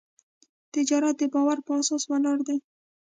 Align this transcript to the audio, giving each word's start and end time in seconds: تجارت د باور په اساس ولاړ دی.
تجارت 0.73 1.15
د 1.19 1.23
باور 1.33 1.57
په 1.65 1.71
اساس 1.79 2.03
ولاړ 2.07 2.37
دی. 2.47 2.57